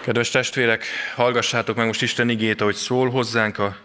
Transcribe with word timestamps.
Kedves 0.00 0.30
testvérek, 0.30 0.84
hallgassátok 1.14 1.76
meg 1.76 1.86
most 1.86 2.02
Isten 2.02 2.28
igét, 2.28 2.60
ahogy 2.60 2.74
szól 2.74 3.10
hozzánk 3.10 3.58
a 3.58 3.76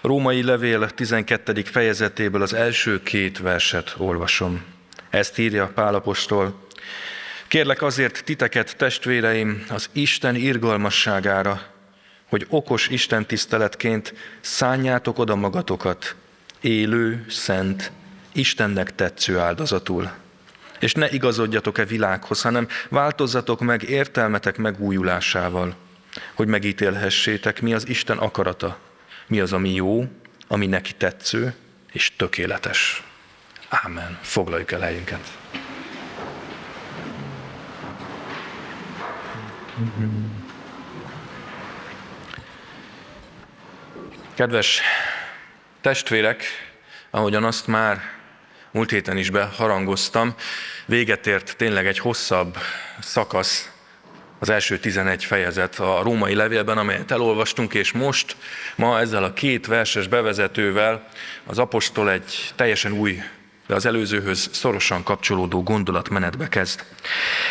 Római 0.00 0.42
Levél 0.42 0.90
12. 0.90 1.62
fejezetéből 1.62 2.42
az 2.42 2.52
első 2.52 3.02
két 3.02 3.38
verset 3.38 3.94
olvasom. 3.96 4.64
Ezt 5.10 5.38
írja 5.38 5.70
Pálapostól. 5.74 6.66
Kérlek 7.48 7.82
azért 7.82 8.24
titeket, 8.24 8.76
testvéreim, 8.76 9.64
az 9.68 9.88
Isten 9.92 10.34
irgalmasságára, 10.34 11.62
hogy 12.28 12.46
okos 12.48 12.88
Isten 12.88 13.26
tiszteletként 13.26 14.14
szánjátok 14.40 15.18
oda 15.18 15.34
magatokat, 15.34 16.14
élő, 16.60 17.24
szent, 17.28 17.92
Istennek 18.32 18.94
tetsző 18.94 19.38
áldozatul. 19.38 20.10
És 20.78 20.92
ne 20.92 21.10
igazodjatok-e 21.10 21.84
világhoz, 21.84 22.42
hanem 22.42 22.68
változzatok 22.88 23.60
meg 23.60 23.82
értelmetek 23.82 24.56
megújulásával, 24.56 25.74
hogy 26.34 26.46
megítélhessétek, 26.46 27.62
mi 27.62 27.74
az 27.74 27.88
Isten 27.88 28.18
akarata, 28.18 28.78
mi 29.26 29.40
az, 29.40 29.52
ami 29.52 29.74
jó, 29.74 30.04
ami 30.48 30.66
neki 30.66 30.92
tetsző 30.92 31.54
és 31.92 32.12
tökéletes. 32.16 33.02
Ámen. 33.68 34.18
Foglaljuk 34.22 34.72
el 34.72 34.80
helyünket. 34.80 35.38
Kedves 44.34 44.80
testvérek, 45.80 46.44
ahogyan 47.10 47.44
azt 47.44 47.66
már 47.66 48.15
múlt 48.76 48.90
héten 48.90 49.16
is 49.16 49.30
beharangoztam, 49.30 50.34
véget 50.86 51.26
ért 51.26 51.56
tényleg 51.56 51.86
egy 51.86 51.98
hosszabb 51.98 52.56
szakasz, 53.00 53.70
az 54.38 54.48
első 54.48 54.78
11 54.78 55.24
fejezet 55.24 55.78
a 55.78 56.00
római 56.02 56.34
levélben, 56.34 56.78
amelyet 56.78 57.10
elolvastunk, 57.10 57.74
és 57.74 57.92
most, 57.92 58.36
ma 58.74 59.00
ezzel 59.00 59.24
a 59.24 59.32
két 59.32 59.66
verses 59.66 60.08
bevezetővel 60.08 61.08
az 61.46 61.58
apostol 61.58 62.10
egy 62.10 62.52
teljesen 62.56 62.92
új, 62.92 63.22
de 63.66 63.74
az 63.74 63.86
előzőhöz 63.86 64.48
szorosan 64.52 65.02
kapcsolódó 65.02 65.62
gondolatmenetbe 65.62 66.48
kezd. 66.48 66.84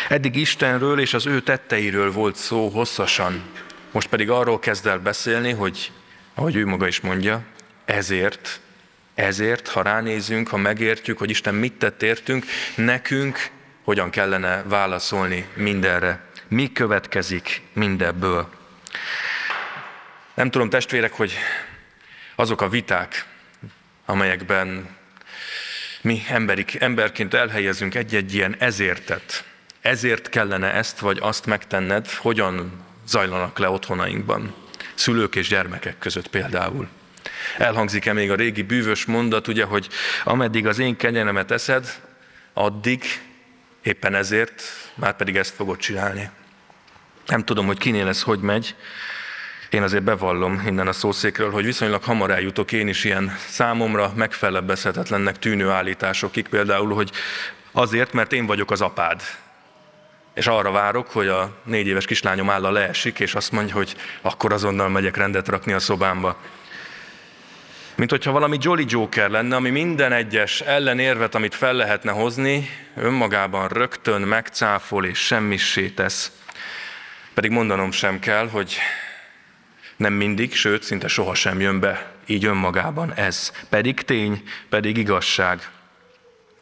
Eddig 0.08 0.36
Istenről 0.36 1.00
és 1.00 1.14
az 1.14 1.26
ő 1.26 1.40
tetteiről 1.40 2.12
volt 2.12 2.36
szó 2.36 2.68
hosszasan, 2.68 3.42
most 3.90 4.08
pedig 4.08 4.30
arról 4.30 4.58
kezd 4.58 4.86
el 4.86 4.98
beszélni, 4.98 5.52
hogy, 5.52 5.92
ahogy 6.34 6.56
ő 6.56 6.66
maga 6.66 6.86
is 6.86 7.00
mondja, 7.00 7.42
ezért 7.84 8.60
ezért, 9.16 9.68
ha 9.68 9.82
ránézünk, 9.82 10.48
ha 10.48 10.56
megértjük, 10.56 11.18
hogy 11.18 11.30
Isten 11.30 11.54
mit 11.54 11.72
tett 11.72 12.02
értünk, 12.02 12.44
nekünk 12.74 13.50
hogyan 13.84 14.10
kellene 14.10 14.62
válaszolni 14.62 15.46
mindenre. 15.54 16.24
Mi 16.48 16.72
következik 16.72 17.62
mindebből? 17.72 18.48
Nem 20.34 20.50
tudom, 20.50 20.68
testvérek, 20.68 21.12
hogy 21.12 21.32
azok 22.34 22.60
a 22.60 22.68
viták, 22.68 23.26
amelyekben 24.04 24.96
mi 26.00 26.22
emberik, 26.28 26.80
emberként 26.80 27.34
elhelyezünk 27.34 27.94
egy-egy 27.94 28.34
ilyen 28.34 28.56
ezértet, 28.58 29.44
ezért 29.80 30.28
kellene 30.28 30.72
ezt 30.72 30.98
vagy 30.98 31.18
azt 31.20 31.46
megtenned, 31.46 32.10
hogyan 32.10 32.84
zajlanak 33.06 33.58
le 33.58 33.68
otthonainkban, 33.68 34.54
szülők 34.94 35.36
és 35.36 35.48
gyermekek 35.48 35.98
között 35.98 36.28
például. 36.28 36.88
Elhangzik-e 37.58 38.12
még 38.12 38.30
a 38.30 38.34
régi 38.34 38.62
bűvös 38.62 39.04
mondat, 39.04 39.48
ugye, 39.48 39.64
hogy 39.64 39.88
ameddig 40.24 40.66
az 40.66 40.78
én 40.78 40.96
kenyeremet 40.96 41.50
eszed, 41.50 42.00
addig 42.52 43.04
éppen 43.82 44.14
ezért 44.14 44.62
már 44.94 45.16
pedig 45.16 45.36
ezt 45.36 45.54
fogod 45.54 45.78
csinálni. 45.78 46.30
Nem 47.26 47.44
tudom, 47.44 47.66
hogy 47.66 47.78
kinél 47.78 48.08
ez 48.08 48.22
hogy 48.22 48.40
megy, 48.40 48.74
én 49.70 49.82
azért 49.82 50.02
bevallom 50.02 50.62
innen 50.66 50.88
a 50.88 50.92
szószékről, 50.92 51.50
hogy 51.50 51.64
viszonylag 51.64 52.02
hamar 52.02 52.30
eljutok 52.30 52.72
én 52.72 52.88
is 52.88 53.04
ilyen 53.04 53.36
számomra 53.48 54.12
megfelebbezhetetlennek 54.16 55.38
tűnő 55.38 55.70
állításokig, 55.70 56.48
például, 56.48 56.94
hogy 56.94 57.10
azért, 57.72 58.12
mert 58.12 58.32
én 58.32 58.46
vagyok 58.46 58.70
az 58.70 58.80
apád. 58.80 59.22
És 60.34 60.46
arra 60.46 60.70
várok, 60.70 61.10
hogy 61.10 61.28
a 61.28 61.56
négy 61.64 61.86
éves 61.86 62.04
kislányom 62.04 62.50
álla 62.50 62.70
leesik, 62.70 63.20
és 63.20 63.34
azt 63.34 63.52
mondja, 63.52 63.74
hogy 63.74 63.96
akkor 64.20 64.52
azonnal 64.52 64.88
megyek 64.88 65.16
rendet 65.16 65.48
rakni 65.48 65.72
a 65.72 65.78
szobámba. 65.78 66.36
Mint 67.96 68.10
hogyha 68.10 68.30
valami 68.30 68.56
Jolly 68.60 68.84
Joker 68.88 69.30
lenne, 69.30 69.56
ami 69.56 69.70
minden 69.70 70.12
egyes 70.12 70.60
ellenérvet, 70.60 71.34
amit 71.34 71.54
fel 71.54 71.74
lehetne 71.74 72.12
hozni, 72.12 72.68
önmagában 72.96 73.68
rögtön 73.68 74.20
megcáfol 74.20 75.04
és 75.04 75.18
semmissé 75.18 75.88
tesz. 75.88 76.32
Pedig 77.34 77.50
mondanom 77.50 77.90
sem 77.90 78.18
kell, 78.18 78.48
hogy 78.48 78.76
nem 79.96 80.12
mindig, 80.12 80.54
sőt, 80.54 80.82
szinte 80.82 81.08
sohasem 81.08 81.60
jön 81.60 81.80
be 81.80 82.12
így 82.26 82.44
önmagában 82.44 83.14
ez. 83.14 83.52
Pedig 83.68 84.00
tény, 84.00 84.42
pedig 84.68 84.96
igazság. 84.96 85.70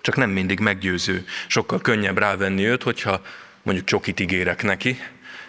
Csak 0.01 0.16
nem 0.16 0.31
mindig 0.31 0.61
meggyőző. 0.61 1.25
Sokkal 1.47 1.81
könnyebb 1.81 2.19
rávenni 2.19 2.65
őt, 2.65 2.83
hogyha 2.83 3.21
mondjuk 3.62 3.87
csokit 3.87 4.21
ígérek 4.21 4.62
neki, 4.62 5.01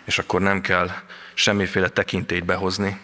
és 0.06 0.18
akkor 0.18 0.42
nem 0.42 0.62
kell 0.62 0.90
semmiféle 1.34 1.90
tekintélyt 1.90 2.46
behozni. 2.46 3.00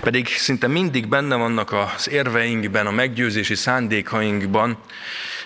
Pedig 0.00 0.28
szinte 0.28 0.66
mindig 0.66 1.08
benne 1.08 1.36
vannak 1.36 1.72
az 1.72 2.08
érveinkben, 2.10 2.86
a 2.86 2.90
meggyőzési 2.90 3.54
szándékainkban, 3.54 4.78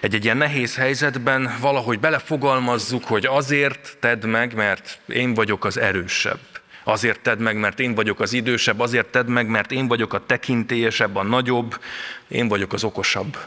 egy-egy 0.00 0.24
ilyen 0.24 0.36
nehéz 0.36 0.76
helyzetben 0.76 1.56
valahogy 1.60 2.00
belefogalmazzuk, 2.00 3.04
hogy 3.04 3.26
azért 3.26 3.96
tedd 4.00 4.26
meg, 4.26 4.54
mert 4.54 5.00
én 5.06 5.34
vagyok 5.34 5.64
az 5.64 5.78
erősebb. 5.78 6.38
Azért 6.84 7.20
tedd 7.20 7.38
meg, 7.38 7.56
mert 7.56 7.80
én 7.80 7.94
vagyok 7.94 8.20
az 8.20 8.32
idősebb, 8.32 8.80
azért 8.80 9.06
tedd 9.06 9.26
meg, 9.26 9.46
mert 9.46 9.72
én 9.72 9.88
vagyok 9.88 10.12
a 10.12 10.26
tekintélyesebb, 10.26 11.16
a 11.16 11.22
nagyobb, 11.22 11.80
én 12.28 12.48
vagyok 12.48 12.72
az 12.72 12.84
okosabb. 12.84 13.38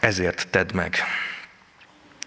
Ezért 0.00 0.48
tedd 0.50 0.74
meg. 0.74 0.96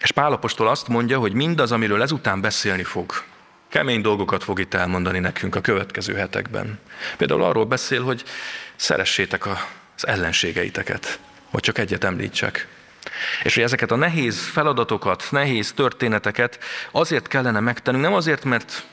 És 0.02 0.12
Pálapostól 0.12 0.68
azt 0.68 0.88
mondja, 0.88 1.20
hogy 1.20 1.34
mindaz, 1.34 1.72
amiről 1.72 2.02
ezután 2.02 2.42
beszélni 2.42 2.84
fog, 2.84 3.24
Kemény 3.74 4.02
dolgokat 4.02 4.44
fog 4.44 4.60
itt 4.60 4.74
elmondani 4.74 5.20
nekünk 5.20 5.56
a 5.56 5.62
következő 5.62 6.14
hetekben. 6.14 6.80
Például 7.18 7.44
arról 7.44 7.66
beszél, 7.66 8.04
hogy 8.04 8.24
szeressétek 8.76 9.46
az 9.46 10.08
ellenségeiteket, 10.08 11.20
vagy 11.52 11.62
csak 11.62 11.78
egyet 11.78 12.04
említsek. 12.04 12.68
És 13.44 13.54
hogy 13.54 13.64
ezeket 13.64 13.92
a 13.92 13.96
nehéz 13.96 14.48
feladatokat, 14.48 15.28
nehéz 15.32 15.72
történeteket 15.72 16.60
azért 16.92 17.28
kellene 17.28 17.60
megtennünk, 17.60 18.04
nem 18.04 18.14
azért, 18.14 18.44
mert 18.44 18.86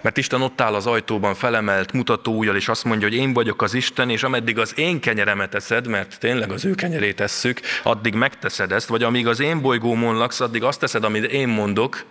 mert 0.00 0.16
Isten 0.16 0.42
ott 0.42 0.60
áll 0.60 0.74
az 0.74 0.86
ajtóban 0.86 1.34
felemelt 1.34 1.92
mutatóujjal, 1.92 2.56
és 2.56 2.68
azt 2.68 2.84
mondja, 2.84 3.08
hogy 3.08 3.16
én 3.16 3.32
vagyok 3.32 3.62
az 3.62 3.74
Isten, 3.74 4.10
és 4.10 4.22
ameddig 4.22 4.58
az 4.58 4.78
én 4.78 5.00
kenyeremet 5.00 5.54
eszed, 5.54 5.86
mert 5.86 6.18
tényleg 6.18 6.52
az 6.52 6.64
ő 6.64 6.74
kenyerét 6.74 7.16
tesszük, 7.16 7.60
addig 7.82 8.14
megteszed 8.14 8.72
ezt, 8.72 8.88
vagy 8.88 9.02
amíg 9.02 9.26
az 9.26 9.40
én 9.40 9.60
bolygómon 9.60 10.16
laksz, 10.16 10.40
addig 10.40 10.62
azt 10.62 10.80
teszed, 10.80 11.04
amit 11.04 11.24
én 11.24 11.48
mondok, 11.48 12.04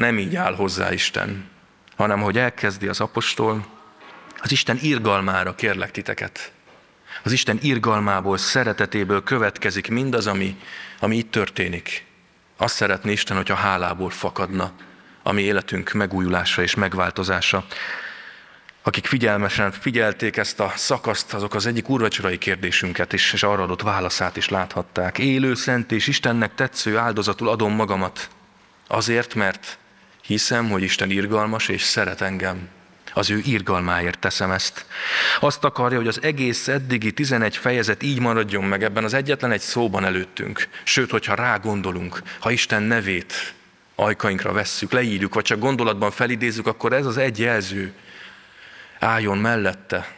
nem 0.00 0.18
így 0.18 0.36
áll 0.36 0.54
hozzá 0.54 0.92
Isten, 0.92 1.48
hanem 1.96 2.20
hogy 2.20 2.38
elkezdi 2.38 2.86
az 2.86 3.00
apostol, 3.00 3.66
az 4.42 4.52
Isten 4.52 4.78
irgalmára 4.80 5.54
kérlek 5.54 5.90
titeket. 5.90 6.52
Az 7.22 7.32
Isten 7.32 7.58
irgalmából, 7.62 8.38
szeretetéből 8.38 9.22
következik 9.22 9.88
mindaz, 9.88 10.26
ami, 10.26 10.58
ami 11.00 11.16
itt 11.16 11.30
történik. 11.30 12.04
Azt 12.56 12.74
szeretné 12.74 13.12
Isten, 13.12 13.36
hogyha 13.36 13.54
hálából 13.54 14.10
fakadna 14.10 14.72
a 15.22 15.32
mi 15.32 15.42
életünk 15.42 15.92
megújulása 15.92 16.62
és 16.62 16.74
megváltozása. 16.74 17.64
Akik 18.82 19.06
figyelmesen 19.06 19.72
figyelték 19.72 20.36
ezt 20.36 20.60
a 20.60 20.72
szakaszt, 20.76 21.34
azok 21.34 21.54
az 21.54 21.66
egyik 21.66 21.88
úrvacsorai 21.88 22.38
kérdésünket 22.38 23.12
is, 23.12 23.32
és 23.32 23.42
arra 23.42 23.62
adott 23.62 23.82
válaszát 23.82 24.36
is 24.36 24.48
láthatták. 24.48 25.18
Élő, 25.18 25.54
szent 25.54 25.92
és 25.92 26.06
Istennek 26.06 26.54
tetsző 26.54 26.96
áldozatul 26.96 27.48
adom 27.48 27.74
magamat. 27.74 28.28
Azért, 28.86 29.34
mert 29.34 29.78
Hiszem, 30.22 30.70
hogy 30.70 30.82
Isten 30.82 31.10
irgalmas 31.10 31.68
és 31.68 31.82
szeret 31.82 32.20
engem. 32.20 32.68
Az 33.12 33.30
ő 33.30 33.40
irgalmáért 33.44 34.18
teszem 34.18 34.50
ezt. 34.50 34.86
Azt 35.40 35.64
akarja, 35.64 35.96
hogy 35.98 36.08
az 36.08 36.22
egész 36.22 36.68
eddigi 36.68 37.12
11 37.12 37.56
fejezet 37.56 38.02
így 38.02 38.20
maradjon 38.20 38.64
meg 38.64 38.82
ebben 38.82 39.04
az 39.04 39.14
egyetlen 39.14 39.52
egy 39.52 39.60
szóban 39.60 40.04
előttünk. 40.04 40.68
Sőt, 40.84 41.10
hogyha 41.10 41.34
rá 41.34 41.56
gondolunk, 41.56 42.22
ha 42.38 42.50
Isten 42.50 42.82
nevét 42.82 43.54
ajkainkra 43.94 44.52
vesszük, 44.52 44.92
leírjuk, 44.92 45.34
vagy 45.34 45.44
csak 45.44 45.58
gondolatban 45.58 46.10
felidézzük, 46.10 46.66
akkor 46.66 46.92
ez 46.92 47.06
az 47.06 47.16
egy 47.16 47.38
jelző 47.38 47.92
álljon 48.98 49.38
mellette, 49.38 50.14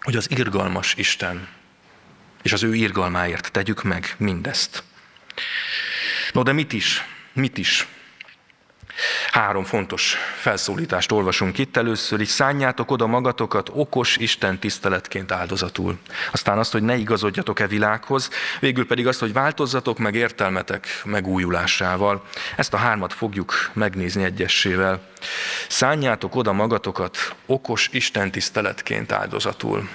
hogy 0.00 0.16
az 0.16 0.30
irgalmas 0.30 0.94
Isten, 0.94 1.48
és 2.42 2.52
az 2.52 2.62
ő 2.62 2.74
irgalmáért 2.74 3.50
tegyük 3.50 3.82
meg 3.82 4.14
mindezt. 4.18 4.82
No, 6.32 6.42
de 6.42 6.52
mit 6.52 6.72
is? 6.72 7.04
Mit 7.32 7.58
is? 7.58 7.86
Három 9.30 9.64
fontos 9.64 10.16
felszólítást 10.36 11.12
olvasunk 11.12 11.58
itt. 11.58 11.76
Először 11.76 12.20
is 12.20 12.28
szánjátok 12.28 12.90
oda 12.90 13.06
magatokat 13.06 13.70
okos 13.72 14.16
Isten 14.16 14.58
tiszteletként 14.58 15.32
áldozatul. 15.32 15.98
Aztán 16.32 16.58
azt, 16.58 16.72
hogy 16.72 16.82
ne 16.82 16.96
igazodjatok-e 16.96 17.66
világhoz, 17.66 18.30
végül 18.60 18.86
pedig 18.86 19.06
azt, 19.06 19.20
hogy 19.20 19.32
változzatok 19.32 19.98
meg 19.98 20.14
értelmetek 20.14 20.86
megújulásával. 21.04 22.24
Ezt 22.56 22.74
a 22.74 22.76
hármat 22.76 23.12
fogjuk 23.12 23.70
megnézni 23.72 24.24
egyessével. 24.24 25.00
Szánjátok 25.68 26.36
oda 26.36 26.52
magatokat 26.52 27.34
okos 27.46 27.88
Isten 27.92 28.30
tiszteletként 28.30 29.12
áldozatul. 29.12 29.88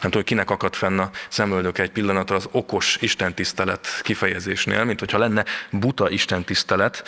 Nem 0.00 0.10
tudom, 0.10 0.26
kinek 0.26 0.50
akad 0.50 0.74
fenn 0.74 0.98
a 0.98 1.10
szemöldök 1.28 1.78
egy 1.78 1.90
pillanatra 1.90 2.36
az 2.36 2.48
okos 2.50 2.96
istentisztelet 3.00 4.00
kifejezésnél, 4.02 4.84
mint 4.84 4.98
hogyha 4.98 5.18
lenne 5.18 5.44
buta 5.70 6.10
istentisztelet. 6.10 7.02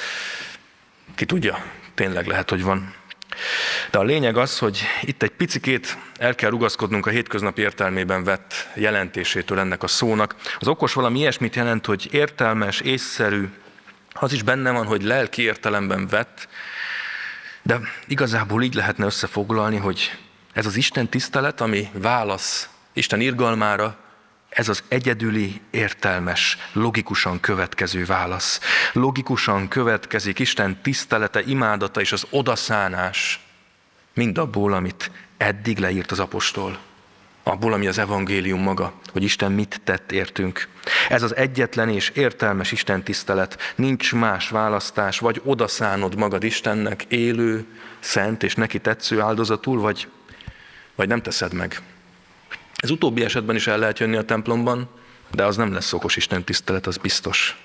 Ki 1.15 1.25
tudja, 1.25 1.65
tényleg 1.95 2.27
lehet, 2.27 2.51
hogy 2.51 2.63
van. 2.63 2.95
De 3.91 3.99
a 3.99 4.03
lényeg 4.03 4.37
az, 4.37 4.59
hogy 4.59 4.83
itt 5.03 5.23
egy 5.23 5.31
picikét 5.31 5.99
el 6.19 6.35
kell 6.35 6.51
rugaszkodnunk 6.51 7.07
a 7.07 7.11
hétköznapi 7.11 7.63
értelmében 7.63 8.25
vett 8.25 8.69
jelentésétől 8.75 9.59
ennek 9.59 9.83
a 9.83 9.87
szónak. 9.87 10.35
Az 10.59 10.69
okos 10.69 10.93
valami 10.93 11.19
ilyesmit 11.19 11.57
jelent, 11.57 11.87
hogy 11.87 12.09
értelmes, 12.11 12.81
észszerű, 12.81 13.49
az 14.13 14.33
is 14.33 14.43
benne 14.43 14.71
van, 14.71 14.87
hogy 14.87 15.03
lelki 15.03 15.43
értelemben 15.43 16.07
vett, 16.07 16.49
de 17.63 17.81
igazából 18.07 18.63
így 18.63 18.75
lehetne 18.75 19.05
összefoglalni, 19.05 19.77
hogy 19.77 20.19
ez 20.53 20.67
az 20.67 20.77
Isten 20.77 21.09
tisztelet, 21.09 21.61
ami 21.61 21.89
válasz 21.93 22.69
Isten 22.93 23.21
irgalmára, 23.21 23.97
ez 24.55 24.69
az 24.69 24.83
egyedüli, 24.89 25.61
értelmes, 25.71 26.59
logikusan 26.73 27.41
következő 27.41 28.05
válasz. 28.05 28.61
Logikusan 28.93 29.69
következik 29.69 30.39
Isten 30.39 30.83
tisztelete, 30.83 31.43
imádata 31.47 32.01
és 32.01 32.13
az 32.13 32.27
odaszánás 32.31 33.41
mindabból, 34.15 34.73
amit 34.73 35.11
eddig 35.37 35.79
leírt 35.79 36.11
az 36.11 36.19
apostol. 36.19 36.79
Abból, 37.43 37.73
ami 37.73 37.87
az 37.87 37.99
evangélium 37.99 38.63
maga, 38.63 38.93
hogy 39.13 39.23
Isten 39.23 39.53
mit 39.53 39.81
tett 39.85 40.13
értünk. 40.13 40.69
Ez 41.09 41.23
az 41.23 41.37
egyetlen 41.37 41.89
és 41.89 42.09
értelmes 42.09 42.73
Isten 42.73 43.03
tisztelet. 43.03 43.73
Nincs 43.77 44.15
más 44.15 44.49
választás, 44.49 45.19
vagy 45.19 45.41
odaszánod 45.45 46.17
magad 46.17 46.45
Istennek 46.45 47.05
élő, 47.09 47.67
szent 48.01 48.43
és 48.43 48.55
neki 48.55 48.79
tetsző 48.79 49.21
áldozatul, 49.21 49.81
vagy, 49.81 50.09
vagy 50.95 51.09
nem 51.09 51.23
teszed 51.23 51.53
meg. 51.53 51.81
Ez 52.83 52.91
utóbbi 52.91 53.25
esetben 53.25 53.57
is 53.57 53.67
el 53.67 53.79
lehet 53.79 53.99
jönni 53.99 54.17
a 54.17 54.25
templomban, 54.25 54.89
de 55.31 55.45
az 55.45 55.57
nem 55.57 55.73
lesz 55.73 55.93
okos 55.93 56.17
Isten 56.17 56.45
tisztelet, 56.45 56.87
az 56.87 56.97
biztos. 56.97 57.57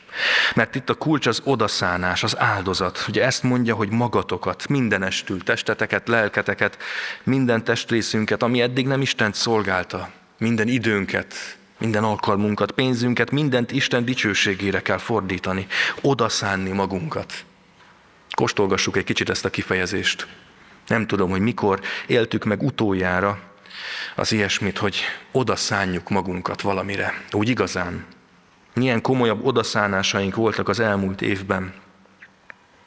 Mert 0.55 0.75
itt 0.75 0.89
a 0.89 0.93
kulcs 0.93 1.27
az 1.27 1.41
odaszánás, 1.43 2.23
az 2.23 2.39
áldozat. 2.39 3.05
Ugye 3.07 3.23
ezt 3.23 3.43
mondja, 3.43 3.75
hogy 3.75 3.89
magatokat, 3.89 4.67
mindenestül, 4.67 5.43
testeteket, 5.43 6.07
lelketeket, 6.07 6.77
minden 7.23 7.63
testrészünket, 7.63 8.43
ami 8.43 8.61
eddig 8.61 8.87
nem 8.87 9.01
Istent 9.01 9.35
szolgálta, 9.35 10.09
minden 10.37 10.67
időnket, 10.67 11.57
minden 11.79 12.03
alkalmunkat, 12.03 12.71
pénzünket, 12.71 13.31
mindent 13.31 13.71
Isten 13.71 14.05
dicsőségére 14.05 14.81
kell 14.81 14.97
fordítani, 14.97 15.67
odaszánni 16.01 16.71
magunkat. 16.71 17.33
Kóstolgassuk 18.29 18.97
egy 18.97 19.03
kicsit 19.03 19.29
ezt 19.29 19.45
a 19.45 19.49
kifejezést. 19.49 20.27
Nem 20.87 21.07
tudom, 21.07 21.29
hogy 21.29 21.41
mikor 21.41 21.79
éltük 22.07 22.43
meg 22.43 22.63
utoljára 22.63 23.39
az 24.19 24.31
ilyesmit, 24.31 24.77
hogy 24.77 24.99
odaszánjuk 25.31 26.09
magunkat 26.09 26.61
valamire, 26.61 27.23
úgy 27.31 27.49
igazán. 27.49 28.05
Milyen 28.73 29.01
komolyabb 29.01 29.45
odaszánásaink 29.45 30.35
voltak 30.35 30.69
az 30.69 30.79
elmúlt 30.79 31.21
évben. 31.21 31.73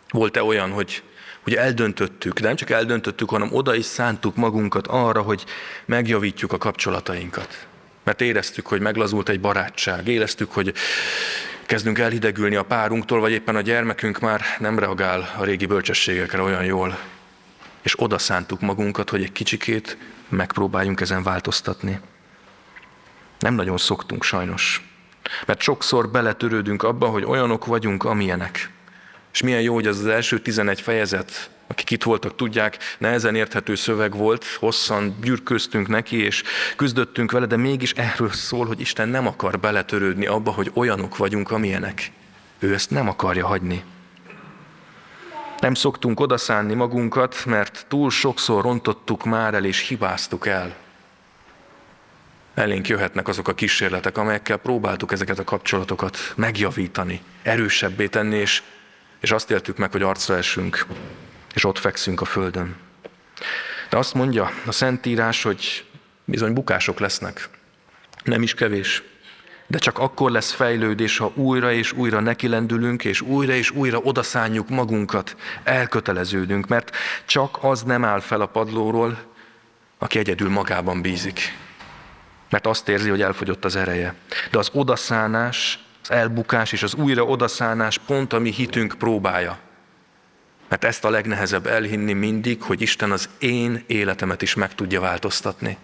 Volt-e 0.09 0.43
olyan, 0.43 0.71
hogy 0.71 1.03
hogy 1.41 1.55
eldöntöttük, 1.55 2.41
de 2.41 2.47
nem 2.47 2.57
csak 2.57 2.71
eldöntöttük, 2.71 3.31
hanem 3.31 3.53
oda 3.53 3.75
is 3.75 3.85
szántuk 3.85 4.37
magunkat 4.37 4.87
arra, 4.87 5.23
hogy 5.23 5.45
megjavítjuk 5.85 6.53
a 6.53 6.59
kapcsolatainkat. 6.59 7.67
Mert 8.05 8.21
éreztük, 8.21 8.67
hogy 8.67 8.81
meglazult 8.81 9.29
egy 9.29 9.41
barátság, 9.41 10.09
éreztük, 10.09 10.53
hogy 10.53 10.75
kezdünk 11.67 11.99
elhidegülni 11.99 12.57
a 12.57 12.65
párunktól, 12.65 13.21
vagy 13.21 13.33
éppen 13.33 13.57
a 13.57 13.61
gyermekünk 13.61 14.19
már 14.19 14.41
nem 14.59 14.79
reagál 14.79 15.35
a 15.39 15.45
régi 15.45 15.67
bölcsességekre 15.67 16.43
olyan 16.43 16.65
jól. 16.65 16.99
És 17.83 18.01
oda 18.01 18.19
szántuk 18.19 18.61
magunkat, 18.61 19.11
hogy 19.11 19.23
egy 19.23 19.33
kicsikét 19.33 19.99
megpróbáljunk 20.29 21.01
ezen 21.01 21.23
változtatni. 21.23 22.01
Nem 23.39 23.55
nagyon 23.55 23.77
szoktunk 23.77 24.23
sajnos. 24.23 24.89
Mert 25.47 25.61
sokszor 25.61 26.11
beletörődünk 26.11 26.83
abba, 26.83 27.07
hogy 27.07 27.25
olyanok 27.25 27.67
vagyunk, 27.67 28.05
amilyenek. 28.05 28.71
És 29.33 29.43
milyen 29.43 29.61
jó, 29.61 29.75
hogy 29.75 29.87
az 29.87 29.99
az 29.99 30.07
első 30.07 30.39
11 30.39 30.81
fejezet, 30.81 31.51
akik 31.67 31.91
itt 31.91 32.03
voltak, 32.03 32.37
tudják, 32.37 32.79
nehezen 32.99 33.35
érthető 33.35 33.75
szöveg 33.75 34.17
volt, 34.17 34.45
hosszan 34.45 35.17
gyűrköztünk 35.23 35.89
neki, 35.89 36.17
és 36.17 36.43
küzdöttünk 36.77 37.31
vele, 37.31 37.47
de 37.47 37.57
mégis 37.57 37.93
erről 37.93 38.31
szól, 38.31 38.67
hogy 38.67 38.81
Isten 38.81 39.09
nem 39.09 39.27
akar 39.27 39.59
beletörődni 39.59 40.27
abba, 40.27 40.51
hogy 40.51 40.71
olyanok 40.75 41.17
vagyunk, 41.17 41.51
amilyenek. 41.51 42.13
Ő 42.59 42.75
ezt 42.75 42.91
nem 42.91 43.09
akarja 43.09 43.47
hagyni. 43.47 43.85
Nem 45.61 45.75
szoktunk 45.75 46.21
odaszánni 46.21 46.75
magunkat, 46.75 47.45
mert 47.45 47.85
túl 47.89 48.11
sokszor 48.11 48.63
rontottuk 48.63 49.25
már 49.25 49.55
el 49.55 49.65
és 49.65 49.89
hibáztuk 49.89 50.47
el. 50.47 50.77
Elénk 52.55 52.89
jöhetnek 52.89 53.29
azok 53.29 53.49
a 53.49 53.55
kísérletek, 53.55 54.19
amelyekkel 54.19 54.57
próbáltuk 54.57 55.13
ezeket 55.13 55.39
a 55.39 55.45
kapcsolatokat 55.45 56.19
megjavítani, 56.37 57.23
erősebbé 57.43 58.07
tenni, 58.07 58.37
és, 58.37 58.63
és 59.21 59.31
azt 59.31 59.51
éltük 59.51 59.77
meg, 59.77 59.93
hogy 59.93 60.03
arcra 60.03 60.37
esünk, 60.37 60.87
és 61.55 61.65
ott 61.65 61.79
fekszünk 61.79 62.21
a 62.21 62.25
földön. 62.25 62.77
De 63.91 63.97
azt 63.97 64.15
mondja 64.15 64.51
a 64.67 64.73
Szentírás, 64.73 65.43
hogy 65.43 65.85
bizony 66.25 66.53
bukások 66.53 66.99
lesznek. 66.99 67.49
Nem 68.25 68.43
is 68.43 68.55
kevés. 68.55 69.03
De 69.71 69.79
csak 69.79 69.99
akkor 69.99 70.31
lesz 70.31 70.53
fejlődés, 70.53 71.19
ha 71.19 71.33
újra 71.35 71.73
és 71.73 71.93
újra 71.93 72.21
nekilendülünk, 72.21 73.05
és 73.05 73.21
újra 73.21 73.53
és 73.53 73.71
újra 73.71 73.99
odaszánjuk 73.99 74.69
magunkat, 74.69 75.37
elköteleződünk, 75.65 76.69
mert 76.69 76.97
csak 77.27 77.59
az 77.61 77.83
nem 77.83 78.05
áll 78.05 78.21
fel 78.21 78.41
a 78.41 78.47
padlóról, 78.47 79.19
aki 79.99 80.19
egyedül 80.19 80.49
magában 80.49 81.03
bízik. 81.03 81.59
Mert 82.49 82.67
azt 82.67 82.89
érzi, 82.89 83.09
hogy 83.09 83.23
elfogyott 83.23 83.65
az 83.65 83.77
ereje. 83.77 84.15
De 84.51 84.59
az 84.59 84.71
odaszánás, 84.73 85.79
az 86.03 86.11
elbukás 86.11 86.73
és 86.73 86.83
az 86.83 86.95
újra 86.95 87.25
odaszánás 87.25 87.99
pont 87.99 88.33
a 88.33 88.39
mi 88.39 88.51
hitünk 88.51 88.95
próbája. 88.99 89.59
Mert 90.69 90.85
ezt 90.85 91.05
a 91.05 91.11
legnehezebb 91.11 91.67
elhinni 91.67 92.13
mindig, 92.13 92.63
hogy 92.63 92.81
Isten 92.81 93.11
az 93.11 93.29
én 93.39 93.85
életemet 93.87 94.43
is 94.43 94.55
meg 94.55 94.75
tudja 94.75 95.01
változtatni 95.01 95.79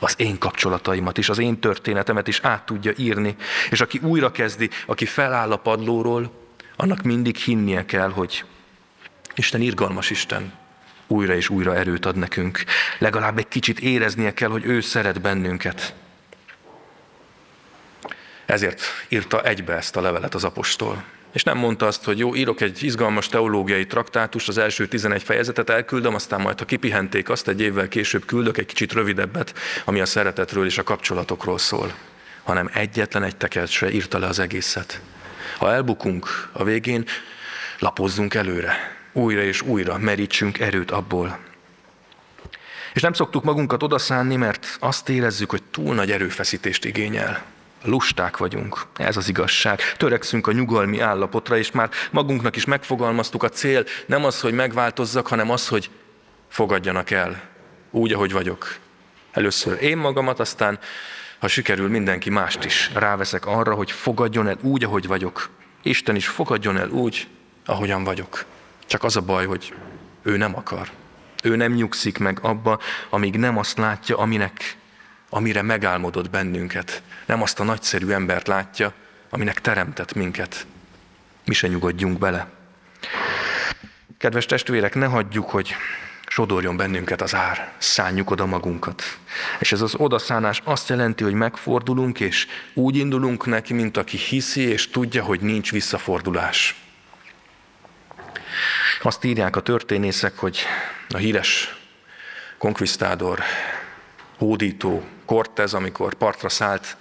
az 0.00 0.14
én 0.16 0.38
kapcsolataimat 0.38 1.18
is, 1.18 1.28
az 1.28 1.38
én 1.38 1.58
történetemet 1.58 2.28
is 2.28 2.40
át 2.42 2.66
tudja 2.66 2.92
írni. 2.96 3.36
És 3.70 3.80
aki 3.80 3.98
újra 4.02 4.30
kezdi, 4.30 4.70
aki 4.86 5.04
feláll 5.04 5.52
a 5.52 5.56
padlóról, 5.56 6.32
annak 6.76 7.02
mindig 7.02 7.36
hinnie 7.36 7.84
kell, 7.84 8.10
hogy 8.10 8.44
Isten 9.34 9.60
irgalmas 9.60 10.10
Isten, 10.10 10.52
újra 11.06 11.34
és 11.34 11.48
újra 11.48 11.76
erőt 11.76 12.06
ad 12.06 12.16
nekünk. 12.16 12.64
Legalább 12.98 13.38
egy 13.38 13.48
kicsit 13.48 13.80
éreznie 13.80 14.34
kell, 14.34 14.48
hogy 14.48 14.64
ő 14.64 14.80
szeret 14.80 15.20
bennünket. 15.20 15.94
Ezért 18.46 18.82
írta 19.08 19.42
egybe 19.42 19.74
ezt 19.74 19.96
a 19.96 20.00
levelet 20.00 20.34
az 20.34 20.44
apostol. 20.44 21.04
És 21.32 21.42
nem 21.42 21.58
mondta 21.58 21.86
azt, 21.86 22.04
hogy 22.04 22.18
jó, 22.18 22.34
írok 22.34 22.60
egy 22.60 22.82
izgalmas 22.82 23.28
teológiai 23.28 23.86
traktátust, 23.86 24.48
az 24.48 24.58
első 24.58 24.86
11 24.86 25.22
fejezetet 25.22 25.70
elküldöm, 25.70 26.14
aztán 26.14 26.40
majd, 26.40 26.58
ha 26.58 26.64
kipihenték 26.64 27.28
azt, 27.28 27.48
egy 27.48 27.60
évvel 27.60 27.88
később 27.88 28.24
küldök 28.24 28.58
egy 28.58 28.66
kicsit 28.66 28.92
rövidebbet, 28.92 29.54
ami 29.84 30.00
a 30.00 30.06
szeretetről 30.06 30.66
és 30.66 30.78
a 30.78 30.82
kapcsolatokról 30.82 31.58
szól. 31.58 31.94
Hanem 32.42 32.70
egyetlen 32.72 33.22
egy 33.22 33.36
tekercsre 33.36 33.90
írta 33.90 34.18
le 34.18 34.26
az 34.26 34.38
egészet. 34.38 35.00
Ha 35.58 35.72
elbukunk 35.72 36.48
a 36.52 36.64
végén, 36.64 37.04
lapozzunk 37.78 38.34
előre. 38.34 38.96
Újra 39.12 39.42
és 39.42 39.62
újra 39.62 39.98
merítsünk 39.98 40.58
erőt 40.58 40.90
abból. 40.90 41.38
És 42.94 43.02
nem 43.02 43.12
szoktuk 43.12 43.44
magunkat 43.44 43.82
odaszánni, 43.82 44.36
mert 44.36 44.76
azt 44.80 45.08
érezzük, 45.08 45.50
hogy 45.50 45.62
túl 45.62 45.94
nagy 45.94 46.10
erőfeszítést 46.10 46.84
igényel. 46.84 47.42
Lusták 47.82 48.36
vagyunk, 48.36 48.86
ez 48.96 49.16
az 49.16 49.28
igazság. 49.28 49.80
Törekszünk 49.96 50.46
a 50.46 50.52
nyugalmi 50.52 51.00
állapotra, 51.00 51.56
és 51.56 51.70
már 51.70 51.90
magunknak 52.10 52.56
is 52.56 52.64
megfogalmaztuk 52.64 53.42
a 53.42 53.48
cél, 53.48 53.84
nem 54.06 54.24
az, 54.24 54.40
hogy 54.40 54.52
megváltozzak, 54.52 55.26
hanem 55.26 55.50
az, 55.50 55.68
hogy 55.68 55.90
fogadjanak 56.48 57.10
el, 57.10 57.42
úgy, 57.90 58.12
ahogy 58.12 58.32
vagyok. 58.32 58.76
Először 59.32 59.82
én 59.82 59.96
magamat, 59.96 60.40
aztán, 60.40 60.78
ha 61.38 61.48
sikerül, 61.48 61.88
mindenki 61.88 62.30
mást 62.30 62.64
is 62.64 62.90
ráveszek 62.94 63.46
arra, 63.46 63.74
hogy 63.74 63.90
fogadjon 63.90 64.48
el 64.48 64.58
úgy, 64.60 64.84
ahogy 64.84 65.06
vagyok. 65.06 65.48
Isten 65.82 66.16
is 66.16 66.28
fogadjon 66.28 66.76
el 66.76 66.88
úgy, 66.88 67.28
ahogyan 67.64 68.04
vagyok. 68.04 68.44
Csak 68.86 69.04
az 69.04 69.16
a 69.16 69.20
baj, 69.20 69.46
hogy 69.46 69.74
ő 70.22 70.36
nem 70.36 70.56
akar. 70.56 70.90
Ő 71.42 71.56
nem 71.56 71.72
nyugszik 71.72 72.18
meg 72.18 72.38
abba, 72.42 72.80
amíg 73.10 73.36
nem 73.36 73.58
azt 73.58 73.78
látja, 73.78 74.18
aminek 74.18 74.77
amire 75.28 75.62
megálmodott 75.62 76.30
bennünket. 76.30 77.02
Nem 77.26 77.42
azt 77.42 77.60
a 77.60 77.64
nagyszerű 77.64 78.10
embert 78.10 78.46
látja, 78.46 78.92
aminek 79.30 79.60
teremtett 79.60 80.14
minket. 80.14 80.66
Mi 81.44 81.54
se 81.54 81.68
nyugodjunk 81.68 82.18
bele. 82.18 82.48
Kedves 84.18 84.46
testvérek, 84.46 84.94
ne 84.94 85.06
hagyjuk, 85.06 85.50
hogy 85.50 85.74
sodorjon 86.28 86.76
bennünket 86.76 87.20
az 87.20 87.34
ár, 87.34 87.72
szánjuk 87.78 88.30
oda 88.30 88.46
magunkat. 88.46 89.02
És 89.58 89.72
ez 89.72 89.80
az 89.80 89.94
odaszánás 89.94 90.60
azt 90.64 90.88
jelenti, 90.88 91.24
hogy 91.24 91.32
megfordulunk, 91.32 92.20
és 92.20 92.46
úgy 92.74 92.96
indulunk 92.96 93.46
neki, 93.46 93.72
mint 93.72 93.96
aki 93.96 94.16
hiszi, 94.16 94.60
és 94.60 94.90
tudja, 94.90 95.24
hogy 95.24 95.40
nincs 95.40 95.70
visszafordulás. 95.70 96.74
Azt 99.02 99.24
írják 99.24 99.56
a 99.56 99.60
történészek, 99.60 100.36
hogy 100.36 100.58
a 101.08 101.16
híres 101.16 101.76
konkvisztádor, 102.58 103.38
hódító 104.38 105.04
Cortez, 105.24 105.74
amikor 105.74 106.14
partra 106.14 106.48
szállt 106.48 106.96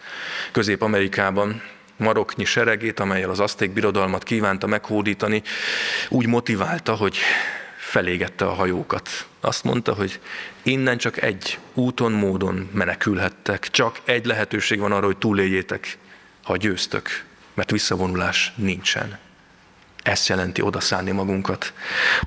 Közép-Amerikában, 0.52 1.62
maroknyi 1.98 2.46
seregét, 2.46 3.00
amelyel 3.00 3.30
az 3.30 3.40
azték 3.40 3.72
birodalmat 3.72 4.24
kívánta 4.24 4.68
meghódítani, 4.68 5.42
úgy 6.10 6.28
motiválta, 6.28 6.96
hogy 6.96 7.18
felégette 7.78 8.46
a 8.46 8.54
hajókat. 8.54 9.10
Azt 9.40 9.64
mondta, 9.64 9.94
hogy 9.94 10.20
innen 10.64 10.98
csak 10.98 11.22
egy 11.22 11.60
úton, 11.74 12.12
módon 12.12 12.70
menekülhettek, 12.74 13.70
csak 13.70 14.00
egy 14.04 14.26
lehetőség 14.26 14.80
van 14.80 14.92
arra, 14.92 15.06
hogy 15.06 15.18
túléljétek, 15.18 15.98
ha 16.44 16.58
győztök, 16.58 17.24
mert 17.54 17.72
visszavonulás 17.72 18.54
nincsen. 18.56 19.18
Ezt 20.04 20.28
jelenti 20.28 20.62
odaszánni 20.62 21.12
magunkat. 21.12 21.74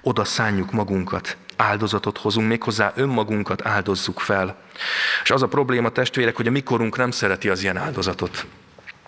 Oda 0.02 0.24
szánjuk 0.24 0.72
magunkat, 0.72 1.36
áldozatot 1.60 2.18
hozunk, 2.18 2.48
méghozzá 2.48 2.92
önmagunkat 2.94 3.66
áldozzuk 3.66 4.20
fel. 4.20 4.56
És 5.22 5.30
az 5.30 5.42
a 5.42 5.48
probléma, 5.48 5.88
testvérek, 5.88 6.36
hogy 6.36 6.46
a 6.46 6.50
mikorunk 6.50 6.96
nem 6.96 7.10
szereti 7.10 7.48
az 7.48 7.62
ilyen 7.62 7.76
áldozatot. 7.76 8.46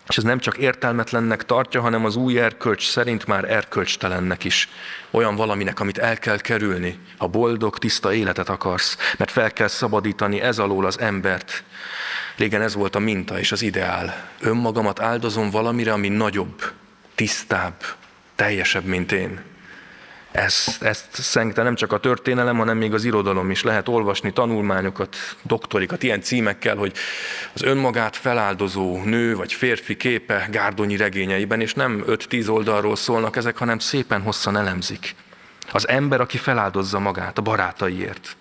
És 0.08 0.16
ez 0.16 0.24
nem 0.24 0.38
csak 0.38 0.56
értelmetlennek 0.56 1.44
tartja, 1.44 1.80
hanem 1.80 2.04
az 2.04 2.16
új 2.16 2.40
erkölcs 2.40 2.88
szerint 2.88 3.26
már 3.26 3.50
erkölcstelennek 3.50 4.44
is. 4.44 4.68
Olyan 5.10 5.36
valaminek, 5.36 5.80
amit 5.80 5.98
el 5.98 6.18
kell 6.18 6.38
kerülni, 6.38 6.98
ha 7.18 7.26
boldog, 7.26 7.78
tiszta 7.78 8.12
életet 8.12 8.48
akarsz, 8.48 8.96
mert 9.18 9.30
fel 9.30 9.52
kell 9.52 9.68
szabadítani 9.68 10.40
ez 10.40 10.58
alól 10.58 10.86
az 10.86 10.98
embert. 11.00 11.62
Régen 12.36 12.62
ez 12.62 12.74
volt 12.74 12.94
a 12.94 12.98
minta 12.98 13.38
és 13.38 13.52
az 13.52 13.62
ideál. 13.62 14.30
Önmagamat 14.40 15.00
áldozom 15.00 15.50
valamire, 15.50 15.92
ami 15.92 16.08
nagyobb, 16.08 16.72
tisztább, 17.14 17.82
teljesebb, 18.34 18.84
mint 18.84 19.12
én. 19.12 19.51
Ezt, 20.32 20.82
ezt 20.82 21.06
szengte 21.10 21.62
nem 21.62 21.74
csak 21.74 21.92
a 21.92 21.98
történelem, 21.98 22.56
hanem 22.56 22.76
még 22.76 22.94
az 22.94 23.04
irodalom 23.04 23.50
is. 23.50 23.62
Lehet 23.62 23.88
olvasni 23.88 24.32
tanulmányokat, 24.32 25.16
doktorikat 25.42 26.02
ilyen 26.02 26.20
címekkel, 26.20 26.76
hogy 26.76 26.92
az 27.52 27.62
önmagát 27.62 28.16
feláldozó 28.16 29.02
nő 29.04 29.36
vagy 29.36 29.52
férfi 29.52 29.96
képe 29.96 30.48
Gárdonyi 30.50 30.96
regényeiben, 30.96 31.60
és 31.60 31.74
nem 31.74 32.04
5-10 32.06 32.50
oldalról 32.50 32.96
szólnak 32.96 33.36
ezek, 33.36 33.56
hanem 33.56 33.78
szépen 33.78 34.22
hosszan 34.22 34.56
elemzik. 34.56 35.14
Az 35.72 35.88
ember, 35.88 36.20
aki 36.20 36.38
feláldozza 36.38 36.98
magát 36.98 37.38
a 37.38 37.42
barátaiért. 37.42 38.36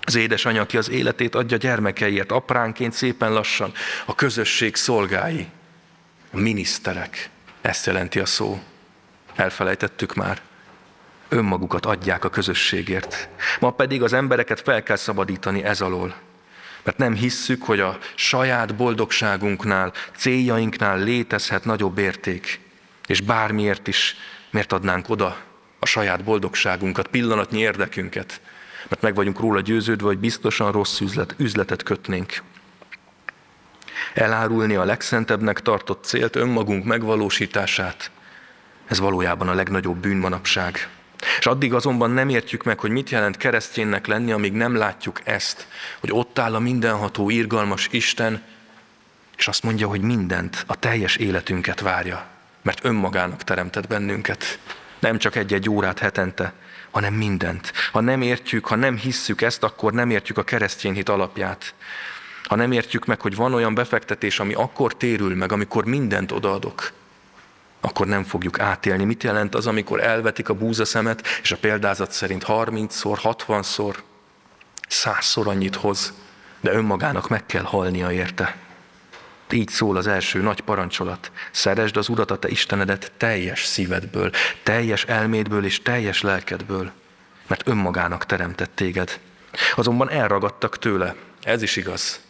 Az 0.00 0.14
édesanyja, 0.14 0.62
aki 0.62 0.76
az 0.76 0.90
életét 0.90 1.34
adja 1.34 1.56
gyermekeiért, 1.56 2.32
apránként 2.32 2.92
szépen 2.92 3.32
lassan 3.32 3.72
a 4.06 4.14
közösség 4.14 4.76
szolgái, 4.76 5.46
a 6.32 6.38
miniszterek. 6.38 7.30
Ezt 7.60 7.86
jelenti 7.86 8.18
a 8.18 8.26
szó. 8.26 8.62
Elfelejtettük 9.34 10.14
már 10.14 10.40
önmagukat 11.28 11.86
adják 11.86 12.24
a 12.24 12.30
közösségért. 12.30 13.28
Ma 13.60 13.70
pedig 13.70 14.02
az 14.02 14.12
embereket 14.12 14.60
fel 14.60 14.82
kell 14.82 14.96
szabadítani 14.96 15.64
ez 15.64 15.80
alól. 15.80 16.14
Mert 16.82 16.98
nem 16.98 17.14
hisszük, 17.14 17.62
hogy 17.62 17.80
a 17.80 17.98
saját 18.14 18.74
boldogságunknál, 18.74 19.92
céljainknál 20.16 20.98
létezhet 20.98 21.64
nagyobb 21.64 21.98
érték. 21.98 22.60
És 23.06 23.20
bármiért 23.20 23.86
is 23.86 24.16
miért 24.50 24.72
adnánk 24.72 25.08
oda 25.08 25.36
a 25.78 25.86
saját 25.86 26.24
boldogságunkat, 26.24 27.08
pillanatnyi 27.08 27.58
érdekünket. 27.58 28.40
Mert 28.88 29.02
meg 29.02 29.14
vagyunk 29.14 29.40
róla 29.40 29.60
győződve, 29.60 30.06
hogy 30.06 30.18
biztosan 30.18 30.72
rossz 30.72 31.00
üzlet, 31.00 31.34
üzletet 31.36 31.82
kötnénk. 31.82 32.42
Elárulni 34.14 34.74
a 34.74 34.84
legszentebbnek 34.84 35.60
tartott 35.60 36.04
célt, 36.04 36.36
önmagunk 36.36 36.84
megvalósítását, 36.84 38.10
ez 38.86 38.98
valójában 38.98 39.48
a 39.48 39.54
legnagyobb 39.54 39.96
bűn 39.96 40.16
manapság. 40.16 40.88
És 41.38 41.46
addig 41.46 41.74
azonban 41.74 42.10
nem 42.10 42.28
értjük 42.28 42.64
meg, 42.64 42.78
hogy 42.78 42.90
mit 42.90 43.10
jelent 43.10 43.36
kereszténynek 43.36 44.06
lenni, 44.06 44.32
amíg 44.32 44.52
nem 44.52 44.76
látjuk 44.76 45.20
ezt, 45.24 45.66
hogy 46.00 46.10
ott 46.12 46.38
áll 46.38 46.54
a 46.54 46.58
mindenható, 46.58 47.30
irgalmas 47.30 47.88
Isten, 47.90 48.42
és 49.36 49.48
azt 49.48 49.62
mondja, 49.62 49.88
hogy 49.88 50.00
mindent, 50.00 50.64
a 50.66 50.76
teljes 50.76 51.16
életünket 51.16 51.80
várja, 51.80 52.26
mert 52.62 52.84
önmagának 52.84 53.44
teremtett 53.44 53.86
bennünket. 53.86 54.58
Nem 54.98 55.18
csak 55.18 55.36
egy-egy 55.36 55.68
órát 55.68 55.98
hetente, 55.98 56.52
hanem 56.90 57.14
mindent. 57.14 57.72
Ha 57.92 58.00
nem 58.00 58.22
értjük, 58.22 58.66
ha 58.66 58.74
nem 58.74 58.96
hisszük 58.96 59.42
ezt, 59.42 59.62
akkor 59.62 59.92
nem 59.92 60.10
értjük 60.10 60.38
a 60.38 60.44
keresztény 60.44 60.94
hit 60.94 61.08
alapját. 61.08 61.74
Ha 62.44 62.54
nem 62.54 62.72
értjük 62.72 63.06
meg, 63.06 63.20
hogy 63.20 63.36
van 63.36 63.54
olyan 63.54 63.74
befektetés, 63.74 64.40
ami 64.40 64.54
akkor 64.54 64.96
térül 64.96 65.36
meg, 65.36 65.52
amikor 65.52 65.84
mindent 65.84 66.32
odaadok, 66.32 66.92
akkor 67.80 68.06
nem 68.06 68.24
fogjuk 68.24 68.60
átélni. 68.60 69.04
Mit 69.04 69.22
jelent 69.22 69.54
az, 69.54 69.66
amikor 69.66 70.02
elvetik 70.02 70.48
a 70.48 70.54
búzaszemet, 70.54 71.26
és 71.42 71.52
a 71.52 71.56
példázat 71.56 72.12
szerint 72.12 72.44
30-szor, 72.46 73.36
60-szor, 73.46 73.96
100-szor 74.90 75.46
annyit 75.46 75.76
hoz, 75.76 76.12
de 76.60 76.72
önmagának 76.72 77.28
meg 77.28 77.46
kell 77.46 77.62
halnia 77.62 78.12
érte. 78.12 78.56
Így 79.50 79.68
szól 79.68 79.96
az 79.96 80.06
első 80.06 80.40
nagy 80.40 80.60
parancsolat. 80.60 81.30
Szeresd 81.50 81.96
az 81.96 82.08
Urat, 82.08 82.30
a 82.30 82.38
te 82.38 82.48
Istenedet 82.48 83.12
teljes 83.16 83.64
szívedből, 83.64 84.30
teljes 84.62 85.04
elmédből 85.04 85.64
és 85.64 85.82
teljes 85.82 86.22
lelkedből, 86.22 86.90
mert 87.46 87.68
önmagának 87.68 88.26
teremtett 88.26 88.70
téged. 88.74 89.20
Azonban 89.74 90.10
elragadtak 90.10 90.78
tőle. 90.78 91.14
Ez 91.42 91.62
is 91.62 91.76
igaz 91.76 92.26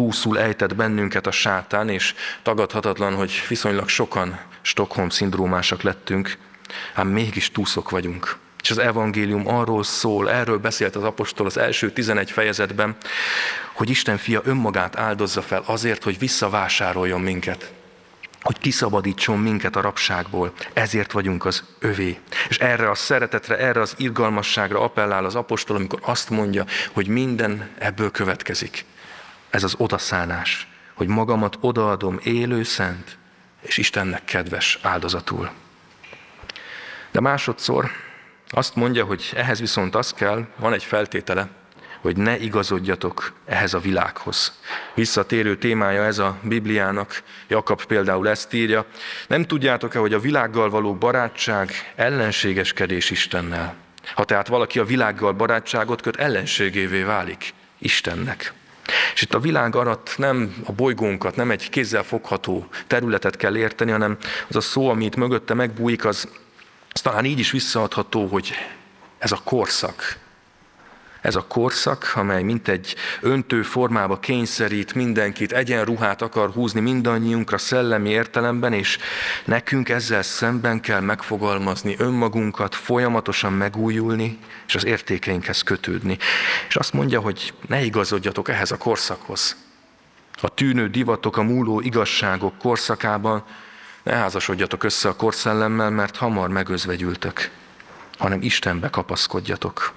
túlszul 0.00 0.38
ejtett 0.38 0.74
bennünket 0.74 1.26
a 1.26 1.30
sátán, 1.30 1.88
és 1.88 2.14
tagadhatatlan, 2.42 3.14
hogy 3.14 3.32
viszonylag 3.48 3.88
sokan 3.88 4.40
Stockholm-szindrómásak 4.60 5.82
lettünk, 5.82 6.36
ám 6.94 7.08
mégis 7.08 7.50
túszok 7.50 7.90
vagyunk. 7.90 8.36
És 8.62 8.70
az 8.70 8.78
evangélium 8.78 9.48
arról 9.48 9.82
szól, 9.82 10.30
erről 10.30 10.58
beszélt 10.58 10.96
az 10.96 11.02
apostol 11.02 11.46
az 11.46 11.56
első 11.56 11.90
11 11.90 12.30
fejezetben, 12.30 12.96
hogy 13.72 13.90
Isten 13.90 14.16
fia 14.16 14.40
önmagát 14.44 14.96
áldozza 14.96 15.42
fel 15.42 15.62
azért, 15.66 16.04
hogy 16.04 16.18
visszavásároljon 16.18 17.20
minket 17.20 17.72
hogy 18.42 18.58
kiszabadítson 18.58 19.38
minket 19.38 19.76
a 19.76 19.80
rabságból. 19.80 20.52
Ezért 20.72 21.12
vagyunk 21.12 21.44
az 21.44 21.64
övé. 21.78 22.18
És 22.48 22.58
erre 22.58 22.90
a 22.90 22.94
szeretetre, 22.94 23.58
erre 23.58 23.80
az 23.80 23.94
irgalmasságra 23.96 24.80
appellál 24.80 25.24
az 25.24 25.34
apostol, 25.34 25.76
amikor 25.76 25.98
azt 26.02 26.30
mondja, 26.30 26.64
hogy 26.92 27.06
minden 27.06 27.68
ebből 27.78 28.10
következik. 28.10 28.84
Ez 29.50 29.62
az 29.62 29.74
odaszánás, 29.78 30.68
hogy 30.94 31.08
magamat 31.08 31.58
odaadom 31.60 32.18
élő, 32.22 32.62
szent 32.62 33.18
és 33.60 33.76
Istennek 33.76 34.24
kedves 34.24 34.78
áldozatul. 34.82 35.50
De 37.10 37.20
másodszor 37.20 37.90
azt 38.48 38.74
mondja, 38.74 39.04
hogy 39.04 39.32
ehhez 39.34 39.60
viszont 39.60 39.94
az 39.94 40.12
kell, 40.12 40.46
van 40.56 40.72
egy 40.72 40.84
feltétele, 40.84 41.48
hogy 42.00 42.16
ne 42.16 42.38
igazodjatok 42.38 43.32
ehhez 43.44 43.74
a 43.74 43.78
világhoz. 43.78 44.60
Visszatérő 44.94 45.56
témája 45.56 46.04
ez 46.04 46.18
a 46.18 46.38
Bibliának, 46.42 47.22
Jakab 47.48 47.84
például 47.84 48.28
ezt 48.28 48.52
írja, 48.52 48.84
nem 49.26 49.44
tudjátok-e, 49.44 49.98
hogy 49.98 50.12
a 50.12 50.20
világgal 50.20 50.70
való 50.70 50.94
barátság 50.94 51.70
ellenségeskedés 51.96 53.10
Istennel? 53.10 53.74
Ha 54.14 54.24
tehát 54.24 54.48
valaki 54.48 54.78
a 54.78 54.84
világgal 54.84 55.32
barátságot 55.32 56.02
köt, 56.02 56.16
ellenségévé 56.16 57.02
válik 57.02 57.54
Istennek. 57.78 58.52
És 59.14 59.22
itt 59.22 59.34
a 59.34 59.40
világ 59.40 59.76
alatt 59.76 60.14
nem 60.16 60.54
a 60.66 60.72
bolygónkat, 60.72 61.36
nem 61.36 61.50
egy 61.50 61.70
kézzel 61.70 62.02
fogható 62.02 62.66
területet 62.86 63.36
kell 63.36 63.56
érteni, 63.56 63.90
hanem 63.90 64.16
az 64.48 64.56
a 64.56 64.60
szó, 64.60 64.88
ami 64.88 65.04
itt 65.04 65.16
mögötte 65.16 65.54
megbújik, 65.54 66.04
az, 66.04 66.28
az 66.92 67.00
talán 67.00 67.24
így 67.24 67.38
is 67.38 67.50
visszaadható, 67.50 68.26
hogy 68.26 68.52
ez 69.18 69.32
a 69.32 69.40
korszak, 69.44 70.18
ez 71.20 71.34
a 71.34 71.44
korszak, 71.48 72.12
amely 72.14 72.42
mint 72.42 72.68
egy 72.68 72.96
öntő 73.20 73.62
formába 73.62 74.18
kényszerít 74.18 74.94
mindenkit, 74.94 75.52
egyenruhát 75.52 76.22
akar 76.22 76.50
húzni 76.50 76.80
mindannyiunkra 76.80 77.58
szellemi 77.58 78.08
értelemben, 78.08 78.72
és 78.72 78.98
nekünk 79.44 79.88
ezzel 79.88 80.22
szemben 80.22 80.80
kell 80.80 81.00
megfogalmazni 81.00 81.94
önmagunkat, 81.98 82.74
folyamatosan 82.74 83.52
megújulni, 83.52 84.38
és 84.66 84.74
az 84.74 84.84
értékeinkhez 84.84 85.62
kötődni. 85.62 86.18
És 86.68 86.76
azt 86.76 86.92
mondja, 86.92 87.20
hogy 87.20 87.54
ne 87.66 87.82
igazodjatok 87.82 88.48
ehhez 88.48 88.70
a 88.70 88.76
korszakhoz. 88.76 89.56
A 90.42 90.48
tűnő 90.48 90.88
divatok, 90.88 91.36
a 91.36 91.42
múló 91.42 91.80
igazságok 91.80 92.58
korszakában 92.58 93.44
ne 94.02 94.12
házasodjatok 94.12 94.84
össze 94.84 95.08
a 95.08 95.16
korszellemmel, 95.16 95.90
mert 95.90 96.16
hamar 96.16 96.48
megözvegyültök, 96.48 97.50
hanem 98.18 98.42
Istenbe 98.42 98.90
kapaszkodjatok. 98.90 99.92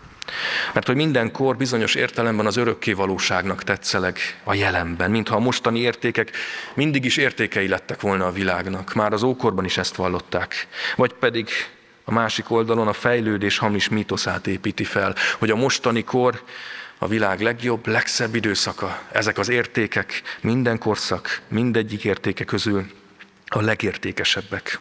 Mert 0.73 0.87
hogy 0.87 0.95
mindenkor 0.95 1.57
bizonyos 1.57 1.95
értelemben 1.95 2.45
az 2.45 2.57
örökké 2.57 2.93
valóságnak 2.93 3.63
tetszeleg 3.63 4.17
a 4.43 4.53
jelenben, 4.53 5.11
mintha 5.11 5.35
a 5.35 5.39
mostani 5.39 5.79
értékek 5.79 6.31
mindig 6.73 7.05
is 7.05 7.17
értékei 7.17 7.67
lettek 7.67 8.01
volna 8.01 8.25
a 8.25 8.31
világnak. 8.31 8.93
Már 8.93 9.13
az 9.13 9.23
ókorban 9.23 9.65
is 9.65 9.77
ezt 9.77 9.95
vallották. 9.95 10.67
Vagy 10.95 11.13
pedig 11.13 11.49
a 12.03 12.11
másik 12.11 12.51
oldalon 12.51 12.87
a 12.87 12.93
fejlődés 12.93 13.57
hamis 13.57 13.89
mítoszát 13.89 14.47
építi 14.47 14.83
fel, 14.83 15.15
hogy 15.39 15.49
a 15.49 15.55
mostani 15.55 16.03
kor 16.03 16.43
a 16.97 17.07
világ 17.07 17.41
legjobb, 17.41 17.87
legszebb 17.87 18.35
időszaka. 18.35 19.01
Ezek 19.11 19.37
az 19.37 19.49
értékek, 19.49 20.21
minden 20.41 20.77
korszak, 20.77 21.41
mindegyik 21.47 22.03
értéke 22.03 22.43
közül 22.43 22.85
a 23.45 23.61
legértékesebbek. 23.61 24.79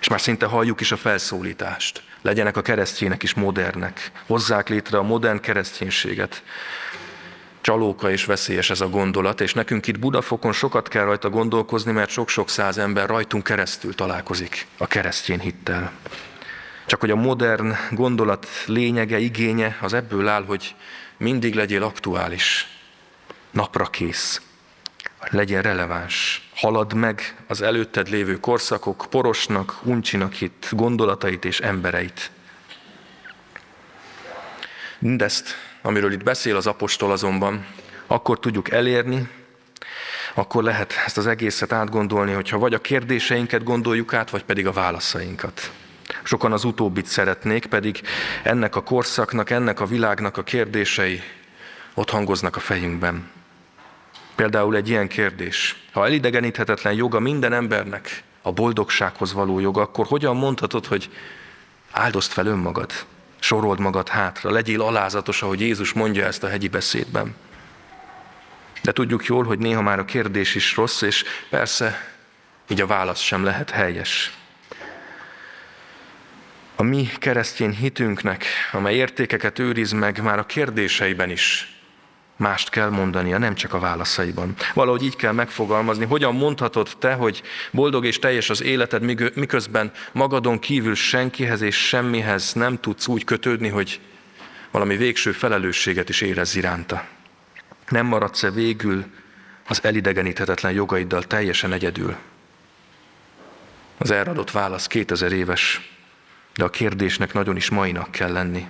És 0.00 0.08
már 0.08 0.20
szinte 0.20 0.46
halljuk 0.46 0.80
is 0.80 0.92
a 0.92 0.96
felszólítást. 0.96 2.02
Legyenek 2.22 2.56
a 2.56 2.62
keresztjének 2.62 3.22
is 3.22 3.34
modernek. 3.34 4.10
Hozzák 4.26 4.68
létre 4.68 4.98
a 4.98 5.02
modern 5.02 5.40
kereszténységet. 5.40 6.42
Csalóka 7.60 8.10
és 8.10 8.24
veszélyes 8.24 8.70
ez 8.70 8.80
a 8.80 8.88
gondolat, 8.88 9.40
és 9.40 9.54
nekünk 9.54 9.86
itt 9.86 9.98
Budafokon 9.98 10.52
sokat 10.52 10.88
kell 10.88 11.04
rajta 11.04 11.30
gondolkozni, 11.30 11.92
mert 11.92 12.10
sok-sok 12.10 12.48
száz 12.48 12.78
ember 12.78 13.08
rajtunk 13.08 13.44
keresztül 13.44 13.94
találkozik 13.94 14.66
a 14.78 14.86
keresztény 14.86 15.40
hittel. 15.40 15.92
Csak 16.86 17.00
hogy 17.00 17.10
a 17.10 17.16
modern 17.16 17.72
gondolat 17.90 18.46
lényege, 18.66 19.18
igénye 19.18 19.78
az 19.80 19.92
ebből 19.92 20.28
áll, 20.28 20.44
hogy 20.44 20.74
mindig 21.16 21.54
legyél 21.54 21.82
aktuális, 21.82 22.68
napra 23.50 23.84
kész, 23.84 24.40
legyen 25.30 25.62
releváns, 25.62 26.48
halad 26.54 26.94
meg 26.94 27.36
az 27.46 27.62
előtted 27.62 28.08
lévő 28.08 28.40
korszakok 28.40 29.06
porosnak, 29.10 29.78
uncsinak 29.82 30.32
hit 30.32 30.68
gondolatait 30.70 31.44
és 31.44 31.60
embereit. 31.60 32.30
Mindezt, 34.98 35.56
amiről 35.82 36.12
itt 36.12 36.22
beszél 36.22 36.56
az 36.56 36.66
apostol 36.66 37.10
azonban, 37.10 37.66
akkor 38.06 38.38
tudjuk 38.38 38.70
elérni, 38.70 39.28
akkor 40.34 40.62
lehet 40.62 40.94
ezt 41.06 41.18
az 41.18 41.26
egészet 41.26 41.72
átgondolni, 41.72 42.32
hogyha 42.32 42.58
vagy 42.58 42.74
a 42.74 42.80
kérdéseinket 42.80 43.64
gondoljuk 43.64 44.14
át, 44.14 44.30
vagy 44.30 44.44
pedig 44.44 44.66
a 44.66 44.72
válaszainkat. 44.72 45.72
Sokan 46.22 46.52
az 46.52 46.64
utóbbit 46.64 47.06
szeretnék, 47.06 47.66
pedig 47.66 48.00
ennek 48.42 48.76
a 48.76 48.82
korszaknak, 48.82 49.50
ennek 49.50 49.80
a 49.80 49.86
világnak 49.86 50.36
a 50.36 50.42
kérdései 50.42 51.22
ott 51.94 52.10
hangoznak 52.10 52.56
a 52.56 52.60
fejünkben. 52.60 53.30
Például 54.34 54.76
egy 54.76 54.88
ilyen 54.88 55.08
kérdés. 55.08 55.76
Ha 55.92 56.06
elidegeníthetetlen 56.06 56.92
joga 56.92 57.20
minden 57.20 57.52
embernek 57.52 58.22
a 58.42 58.52
boldogsághoz 58.52 59.32
való 59.32 59.60
joga, 59.60 59.80
akkor 59.80 60.06
hogyan 60.06 60.36
mondhatod, 60.36 60.86
hogy 60.86 61.10
áldozd 61.90 62.30
fel 62.30 62.46
önmagad, 62.46 62.92
sorold 63.38 63.78
magad 63.78 64.08
hátra, 64.08 64.50
legyél 64.50 64.80
alázatos, 64.80 65.42
ahogy 65.42 65.60
Jézus 65.60 65.92
mondja 65.92 66.26
ezt 66.26 66.42
a 66.42 66.48
hegyi 66.48 66.68
beszédben. 66.68 67.34
De 68.82 68.92
tudjuk 68.92 69.24
jól, 69.24 69.44
hogy 69.44 69.58
néha 69.58 69.82
már 69.82 69.98
a 69.98 70.04
kérdés 70.04 70.54
is 70.54 70.76
rossz, 70.76 71.02
és 71.02 71.24
persze 71.50 72.14
így 72.68 72.80
a 72.80 72.86
válasz 72.86 73.20
sem 73.20 73.44
lehet 73.44 73.70
helyes 73.70 74.32
a 76.82 76.84
mi 76.84 77.08
keresztény 77.18 77.76
hitünknek, 77.76 78.44
amely 78.72 78.94
értékeket 78.94 79.58
őriz 79.58 79.92
meg, 79.92 80.22
már 80.22 80.38
a 80.38 80.46
kérdéseiben 80.46 81.30
is 81.30 81.76
mást 82.36 82.68
kell 82.68 82.88
mondania, 82.88 83.38
nem 83.38 83.54
csak 83.54 83.74
a 83.74 83.78
válaszaiban. 83.78 84.54
Valahogy 84.74 85.02
így 85.02 85.16
kell 85.16 85.32
megfogalmazni, 85.32 86.04
hogyan 86.04 86.34
mondhatod 86.34 86.88
te, 86.98 87.12
hogy 87.12 87.42
boldog 87.70 88.04
és 88.04 88.18
teljes 88.18 88.50
az 88.50 88.62
életed, 88.62 89.02
miközben 89.34 89.92
magadon 90.12 90.58
kívül 90.58 90.94
senkihez 90.94 91.60
és 91.60 91.76
semmihez 91.76 92.52
nem 92.52 92.80
tudsz 92.80 93.06
úgy 93.06 93.24
kötődni, 93.24 93.68
hogy 93.68 94.00
valami 94.70 94.96
végső 94.96 95.32
felelősséget 95.32 96.08
is 96.08 96.20
érez 96.20 96.56
iránta. 96.56 97.04
Nem 97.88 98.06
maradsz-e 98.06 98.50
végül 98.50 99.04
az 99.68 99.84
elidegeníthetetlen 99.84 100.72
jogaiddal 100.72 101.22
teljesen 101.22 101.72
egyedül? 101.72 102.16
Az 103.98 104.10
erre 104.10 104.32
válasz 104.52 104.86
2000 104.86 105.32
éves 105.32 105.92
de 106.54 106.64
a 106.64 106.70
kérdésnek 106.70 107.32
nagyon 107.32 107.56
is 107.56 107.70
mainak 107.70 108.10
kell 108.10 108.32
lenni. 108.32 108.66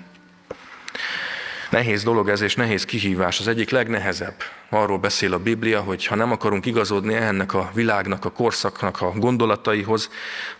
Nehéz 1.72 2.02
dolog 2.02 2.28
ez, 2.28 2.40
és 2.40 2.54
nehéz 2.54 2.84
kihívás. 2.84 3.40
Az 3.40 3.48
egyik 3.48 3.70
legnehezebb. 3.70 4.34
Arról 4.68 4.98
beszél 4.98 5.32
a 5.32 5.38
Biblia, 5.38 5.80
hogy 5.80 6.06
ha 6.06 6.14
nem 6.14 6.32
akarunk 6.32 6.66
igazodni 6.66 7.14
ennek 7.14 7.54
a 7.54 7.70
világnak, 7.74 8.24
a 8.24 8.30
korszaknak 8.30 9.00
a 9.00 9.10
gondolataihoz, 9.10 10.10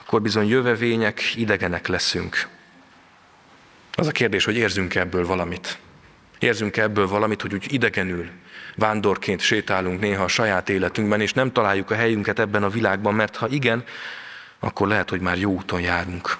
akkor 0.00 0.22
bizony 0.22 0.48
jövevények, 0.48 1.22
idegenek 1.34 1.86
leszünk. 1.86 2.48
Az 3.94 4.06
a 4.06 4.10
kérdés, 4.12 4.44
hogy 4.44 4.56
érzünk 4.56 4.94
ebből 4.94 5.26
valamit. 5.26 5.78
Érzünk 6.38 6.76
ebből 6.76 7.08
valamit, 7.08 7.42
hogy 7.42 7.54
úgy 7.54 7.72
idegenül, 7.72 8.28
vándorként 8.76 9.40
sétálunk 9.40 10.00
néha 10.00 10.24
a 10.24 10.28
saját 10.28 10.68
életünkben, 10.68 11.20
és 11.20 11.32
nem 11.32 11.52
találjuk 11.52 11.90
a 11.90 11.94
helyünket 11.94 12.38
ebben 12.38 12.62
a 12.62 12.68
világban, 12.68 13.14
mert 13.14 13.36
ha 13.36 13.48
igen, 13.48 13.84
akkor 14.60 14.88
lehet, 14.88 15.10
hogy 15.10 15.20
már 15.20 15.38
jó 15.38 15.50
úton 15.50 15.80
járunk. 15.80 16.36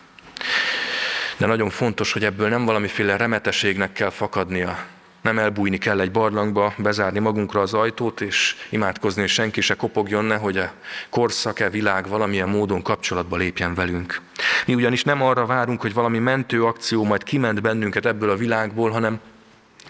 De 1.37 1.47
nagyon 1.47 1.71
fontos, 1.71 2.13
hogy 2.13 2.25
ebből 2.25 2.49
nem 2.49 2.65
valamiféle 2.65 3.17
remeteségnek 3.17 3.93
kell 3.93 4.11
fakadnia. 4.11 4.79
Nem 5.23 5.39
elbújni 5.39 5.79
kell 5.79 6.01
egy 6.01 6.11
barlangba, 6.11 6.75
bezárni 6.79 7.19
magunkra 7.19 7.61
az 7.61 7.75
ajtót, 7.75 8.21
és 8.21 8.57
imádkozni, 8.71 9.21
hogy 9.21 9.31
senki 9.31 9.61
se 9.61 9.75
kopogjon, 9.75 10.25
ne, 10.25 10.37
hogy 10.37 10.59
a 10.59 10.73
korszak-e 11.11 11.71
világ 11.71 12.09
valamilyen 12.09 12.49
módon 12.49 12.83
kapcsolatba 12.83 13.37
lépjen 13.37 13.75
velünk. 13.75 14.21
Mi 14.67 14.75
ugyanis 14.75 15.05
nem 15.05 15.23
arra 15.23 15.47
várunk, 15.47 15.81
hogy 15.81 15.95
valami 15.95 16.19
mentő 16.19 16.65
akció 16.65 17.05
majd 17.05 17.23
kiment 17.23 17.61
bennünket 17.61 18.07
ebből 18.07 18.31
a 18.31 18.37
világból, 18.37 18.91
hanem 18.91 19.21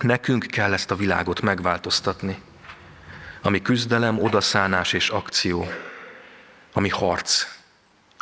nekünk 0.01 0.47
kell 0.47 0.73
ezt 0.73 0.91
a 0.91 0.97
világot 0.97 1.41
megváltoztatni. 1.41 2.39
Ami 3.43 3.63
küzdelem, 3.63 4.23
odaszánás 4.23 4.93
és 4.93 5.09
akció, 5.09 5.67
ami 6.73 6.89
harc, 6.89 7.47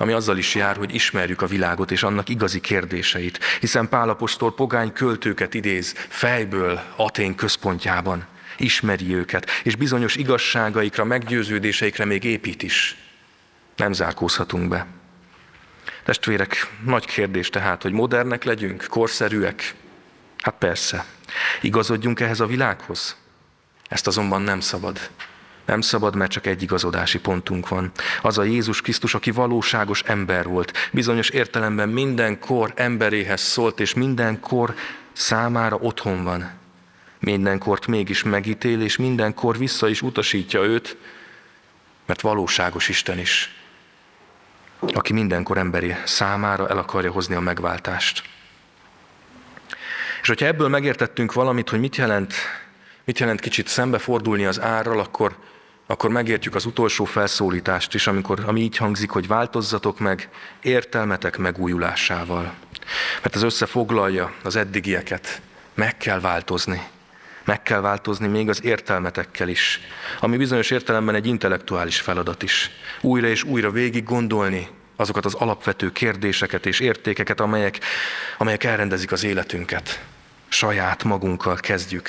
ami 0.00 0.12
azzal 0.12 0.38
is 0.38 0.54
jár, 0.54 0.76
hogy 0.76 0.94
ismerjük 0.94 1.42
a 1.42 1.46
világot 1.46 1.90
és 1.90 2.02
annak 2.02 2.28
igazi 2.28 2.60
kérdéseit, 2.60 3.38
hiszen 3.60 3.88
Pálapostól 3.88 4.54
pogány 4.54 4.92
költőket 4.92 5.54
idéz 5.54 5.94
fejből 6.08 6.80
Atén 6.96 7.34
központjában, 7.34 8.26
ismeri 8.56 9.14
őket, 9.14 9.50
és 9.62 9.76
bizonyos 9.76 10.16
igazságaikra, 10.16 11.04
meggyőződéseikre 11.04 12.04
még 12.04 12.24
épít 12.24 12.62
is. 12.62 12.96
Nem 13.76 13.92
zárkózhatunk 13.92 14.68
be. 14.68 14.86
Testvérek, 16.04 16.70
nagy 16.84 17.06
kérdés 17.06 17.48
tehát, 17.48 17.82
hogy 17.82 17.92
modernek 17.92 18.44
legyünk, 18.44 18.86
korszerűek? 18.88 19.74
Hát 20.38 20.54
persze. 20.58 21.04
Igazodjunk 21.60 22.20
ehhez 22.20 22.40
a 22.40 22.46
világhoz? 22.46 23.16
Ezt 23.88 24.06
azonban 24.06 24.42
nem 24.42 24.60
szabad. 24.60 25.10
Nem 25.70 25.80
szabad, 25.80 26.14
mert 26.14 26.30
csak 26.30 26.46
egy 26.46 26.62
igazodási 26.62 27.18
pontunk 27.18 27.68
van. 27.68 27.90
Az 28.22 28.38
a 28.38 28.42
Jézus 28.42 28.80
Krisztus, 28.80 29.14
aki 29.14 29.30
valóságos 29.30 30.02
ember 30.02 30.46
volt. 30.46 30.72
Bizonyos 30.92 31.28
értelemben 31.28 31.88
minden 31.88 32.38
kor 32.38 32.72
emberéhez 32.74 33.40
szólt, 33.40 33.80
és 33.80 33.94
minden 33.94 34.40
kor 34.40 34.74
számára 35.12 35.76
otthon 35.76 36.24
van. 36.24 36.50
Mindenkort 37.18 37.86
mégis 37.86 38.22
megítél, 38.22 38.82
és 38.82 38.96
mindenkor 38.96 39.58
vissza 39.58 39.88
is 39.88 40.02
utasítja 40.02 40.62
őt, 40.62 40.96
mert 42.06 42.20
valóságos 42.20 42.88
Isten 42.88 43.18
is, 43.18 43.54
aki 44.78 45.12
mindenkor 45.12 45.58
emberi 45.58 45.94
számára 46.04 46.68
el 46.68 46.78
akarja 46.78 47.12
hozni 47.12 47.34
a 47.34 47.40
megváltást. 47.40 48.22
És 50.22 50.28
hogyha 50.28 50.46
ebből 50.46 50.68
megértettünk 50.68 51.32
valamit, 51.32 51.68
hogy 51.68 51.80
mit 51.80 51.96
jelent, 51.96 52.34
mit 53.04 53.18
jelent 53.18 53.40
kicsit 53.40 53.68
szembefordulni 53.68 54.44
az 54.44 54.60
árral, 54.60 54.98
akkor 54.98 55.48
akkor 55.90 56.10
megértjük 56.10 56.54
az 56.54 56.64
utolsó 56.64 57.04
felszólítást 57.04 57.94
is, 57.94 58.06
amikor, 58.06 58.42
ami 58.46 58.60
így 58.60 58.76
hangzik, 58.76 59.10
hogy 59.10 59.26
változzatok 59.26 59.98
meg 59.98 60.28
értelmetek 60.62 61.38
megújulásával. 61.38 62.54
Mert 63.22 63.34
ez 63.34 63.42
összefoglalja 63.42 64.32
az 64.42 64.56
eddigieket. 64.56 65.40
Meg 65.74 65.96
kell 65.96 66.20
változni. 66.20 66.82
Meg 67.44 67.62
kell 67.62 67.80
változni 67.80 68.26
még 68.26 68.48
az 68.48 68.64
értelmetekkel 68.64 69.48
is, 69.48 69.80
ami 70.20 70.36
bizonyos 70.36 70.70
értelemben 70.70 71.14
egy 71.14 71.26
intellektuális 71.26 72.00
feladat 72.00 72.42
is. 72.42 72.70
Újra 73.00 73.26
és 73.26 73.42
újra 73.42 73.70
végig 73.70 74.04
gondolni 74.04 74.68
azokat 74.96 75.24
az 75.24 75.34
alapvető 75.34 75.92
kérdéseket 75.92 76.66
és 76.66 76.80
értékeket, 76.80 77.40
amelyek, 77.40 77.78
amelyek 78.38 78.64
elrendezik 78.64 79.12
az 79.12 79.24
életünket. 79.24 80.04
Saját 80.48 81.04
magunkkal 81.04 81.56
kezdjük 81.56 82.08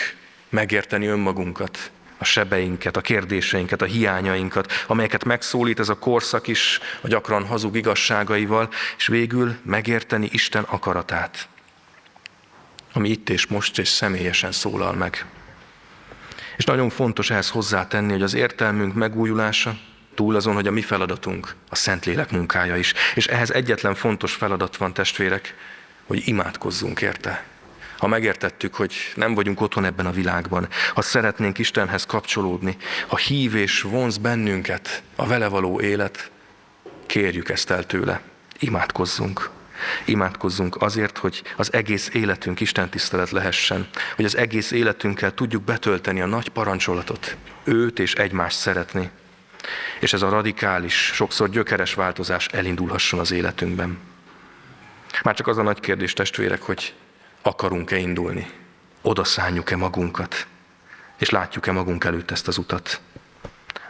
megérteni 0.50 1.06
önmagunkat, 1.06 1.92
a 2.22 2.26
sebeinket, 2.26 2.98
a 2.98 3.02
kérdéseinket, 3.02 3.82
a 3.82 3.86
hiányainkat, 3.86 4.72
amelyeket 4.88 5.24
megszólít 5.24 5.80
ez 5.80 5.90
a 5.90 6.00
korszak 6.00 6.48
is 6.48 6.80
a 7.02 7.08
gyakran 7.08 7.46
hazug 7.46 7.76
igazságaival, 7.76 8.70
és 8.98 9.08
végül 9.08 9.56
megérteni 9.64 10.30
Isten 10.32 10.64
akaratát, 10.64 11.48
ami 12.94 13.10
itt 13.10 13.30
és 13.30 13.48
most 13.48 13.80
és 13.80 13.88
személyesen 13.88 14.52
szólal 14.52 14.94
meg. 14.94 15.26
És 16.58 16.64
nagyon 16.64 16.90
fontos 16.90 17.30
ehhez 17.30 17.50
hozzátenni, 17.50 18.12
hogy 18.12 18.24
az 18.24 18.34
értelmünk 18.34 18.94
megújulása, 18.94 19.78
túl 20.16 20.36
azon, 20.36 20.54
hogy 20.54 20.68
a 20.68 20.72
mi 20.72 20.82
feladatunk, 20.82 21.56
a 21.70 21.76
Szentlélek 21.76 22.32
munkája 22.32 22.76
is. 22.76 22.94
És 23.16 23.28
ehhez 23.28 23.52
egyetlen 23.52 23.96
fontos 23.96 24.34
feladat 24.34 24.78
van, 24.78 24.94
testvérek, 24.94 25.56
hogy 26.06 26.22
imádkozzunk 26.26 27.02
érte 27.02 27.51
ha 28.02 28.08
megértettük, 28.08 28.76
hogy 28.76 28.94
nem 29.16 29.34
vagyunk 29.34 29.62
otthon 29.62 29.86
ebben 29.86 30.06
a 30.06 30.12
világban, 30.12 30.68
ha 30.94 31.02
szeretnénk 31.02 31.58
Istenhez 31.58 32.06
kapcsolódni, 32.06 32.78
ha 33.08 33.18
hív 33.18 33.56
és 33.56 33.82
vonz 33.82 34.18
bennünket 34.18 35.04
a 35.16 35.28
vele 35.28 35.48
való 35.48 35.82
élet, 35.82 36.32
kérjük 37.06 37.50
ezt 37.50 37.70
el 37.70 37.86
tőle. 37.86 38.22
Imádkozzunk. 38.60 39.50
Imádkozzunk 40.06 40.82
azért, 40.82 41.18
hogy 41.18 41.44
az 41.58 41.74
egész 41.74 42.10
életünk 42.14 42.60
Isten 42.60 42.90
tisztelet 42.90 43.30
lehessen, 43.30 43.88
hogy 44.16 44.26
az 44.26 44.38
egész 44.38 44.72
életünkkel 44.72 45.34
tudjuk 45.34 45.64
betölteni 45.64 46.22
a 46.22 46.26
nagy 46.26 46.50
parancsolatot, 46.50 47.38
őt 47.64 48.00
és 48.00 48.14
egymást 48.14 48.58
szeretni, 48.58 49.10
és 50.00 50.14
ez 50.14 50.22
a 50.22 50.30
radikális, 50.30 51.12
sokszor 51.14 51.50
gyökeres 51.50 51.94
változás 51.94 52.48
elindulhasson 52.48 53.20
az 53.20 53.32
életünkben. 53.32 53.98
Már 55.24 55.36
csak 55.36 55.48
az 55.48 55.58
a 55.58 55.64
nagy 55.64 55.80
kérdés, 55.80 56.14
testvérek, 56.14 56.62
hogy 56.62 56.94
akarunk-e 57.42 57.98
indulni, 57.98 58.50
oda 59.02 59.24
szánjuk-e 59.24 59.76
magunkat, 59.76 60.48
és 61.18 61.30
látjuk-e 61.30 61.72
magunk 61.72 62.04
előtt 62.04 62.32
ezt 62.32 62.48
az 62.48 62.58
utat. 62.58 63.02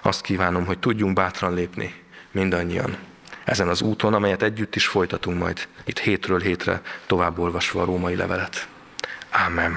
Azt 0.01 0.21
kívánom, 0.21 0.65
hogy 0.65 0.79
tudjunk 0.79 1.13
bátran 1.13 1.53
lépni, 1.53 1.95
mindannyian, 2.31 2.97
ezen 3.43 3.67
az 3.67 3.81
úton, 3.81 4.13
amelyet 4.13 4.41
együtt 4.41 4.75
is 4.75 4.87
folytatunk 4.87 5.39
majd, 5.39 5.67
itt 5.83 5.99
hétről 5.99 6.39
hétre 6.39 6.81
tovább 7.05 7.39
olvasva 7.39 7.81
a 7.81 7.85
római 7.85 8.15
levelet. 8.15 8.67
Ámen. 9.29 9.75